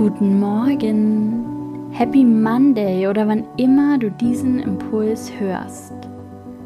[0.00, 5.92] Guten Morgen, Happy Monday oder wann immer du diesen Impuls hörst.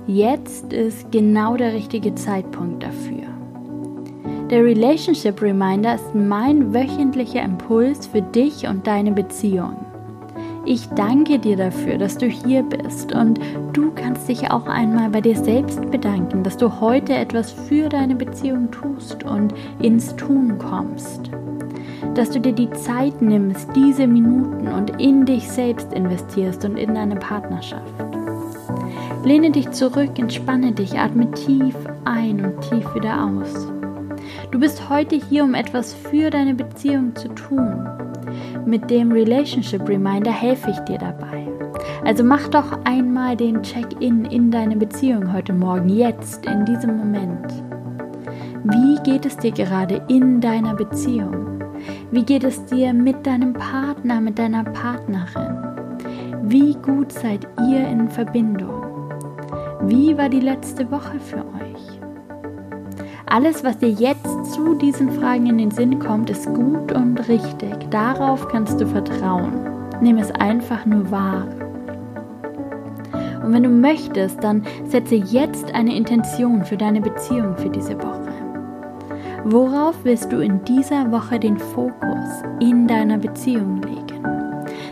[0.07, 3.25] Jetzt ist genau der richtige Zeitpunkt dafür.
[4.51, 9.85] Der Relationship Reminder ist mein wöchentlicher Impuls für dich und deine Beziehung.
[10.65, 13.41] Ich danke dir dafür, dass du hier bist und
[13.73, 18.15] du kannst dich auch einmal bei dir selbst bedanken, dass du heute etwas für deine
[18.15, 21.33] Beziehung tust und ins Tun kommst
[22.15, 26.95] dass du dir die Zeit nimmst, diese Minuten und in dich selbst investierst und in
[26.95, 27.95] deine Partnerschaft.
[29.25, 33.69] Lehne dich zurück, entspanne dich, atme tief ein und tief wieder aus.
[34.51, 37.89] Du bist heute hier, um etwas für deine Beziehung zu tun.
[38.67, 41.49] Mit dem Relationship Reminder helfe ich dir dabei.
[42.05, 47.53] Also mach doch einmal den Check-in in deine Beziehung heute Morgen, jetzt, in diesem Moment.
[48.65, 51.54] Wie geht es dir gerade in deiner Beziehung?
[52.15, 55.59] Wie geht es dir mit deinem Partner, mit deiner Partnerin?
[56.45, 59.11] Wie gut seid ihr in Verbindung?
[59.83, 62.01] Wie war die letzte Woche für euch?
[63.27, 67.91] Alles, was dir jetzt zu diesen Fragen in den Sinn kommt, ist gut und richtig.
[67.91, 69.53] Darauf kannst du vertrauen.
[70.01, 71.49] Nimm es einfach nur wahr.
[73.45, 78.34] Und wenn du möchtest, dann setze jetzt eine Intention für deine Beziehung für diese Woche.
[79.47, 84.25] Worauf willst du in dieser Woche den Fokus in deiner Beziehung legen?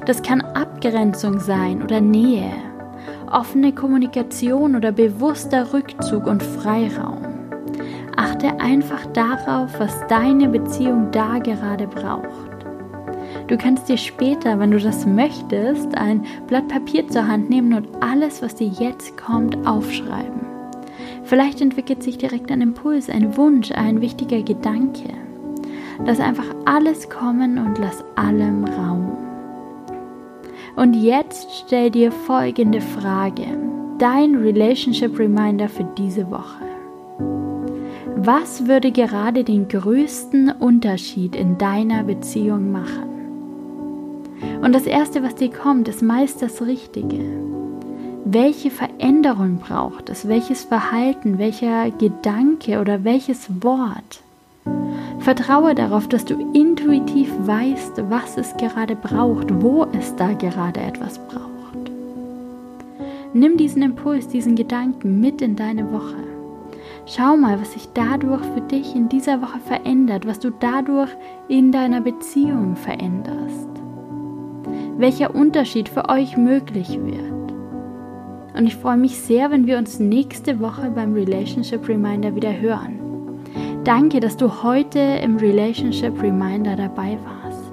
[0.04, 2.52] Das kann Abgrenzung sein oder Nähe,
[3.30, 7.22] offene Kommunikation oder bewusster Rückzug und Freiraum.
[8.14, 12.66] Achte einfach darauf, was deine Beziehung da gerade braucht.
[13.48, 17.88] Du kannst dir später, wenn du das möchtest, ein Blatt Papier zur Hand nehmen und
[18.02, 20.41] alles, was dir jetzt kommt, aufschreiben.
[21.24, 25.08] Vielleicht entwickelt sich direkt ein Impuls, ein Wunsch, ein wichtiger Gedanke.
[26.04, 29.16] Lass einfach alles kommen und lass allem Raum.
[30.74, 33.44] Und jetzt stell dir folgende Frage,
[33.98, 36.64] dein Relationship Reminder für diese Woche.
[38.16, 43.10] Was würde gerade den größten Unterschied in deiner Beziehung machen?
[44.62, 47.18] Und das Erste, was dir kommt, ist meist das Richtige
[48.24, 54.22] welche Veränderung braucht es, welches Verhalten, welcher Gedanke oder welches Wort.
[55.18, 61.18] Vertraue darauf, dass du intuitiv weißt, was es gerade braucht, wo es da gerade etwas
[61.18, 61.90] braucht.
[63.34, 66.16] Nimm diesen Impuls, diesen Gedanken mit in deine Woche.
[67.06, 71.10] Schau mal, was sich dadurch für dich in dieser Woche verändert, was du dadurch
[71.48, 73.68] in deiner Beziehung veränderst.
[74.96, 77.41] Welcher Unterschied für euch möglich wird.
[78.54, 82.98] Und ich freue mich sehr, wenn wir uns nächste Woche beim Relationship Reminder wieder hören.
[83.84, 87.72] Danke, dass du heute im Relationship Reminder dabei warst.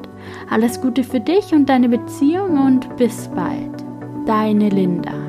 [0.49, 3.85] Alles Gute für dich und deine Beziehung und bis bald.
[4.25, 5.28] Deine Linda.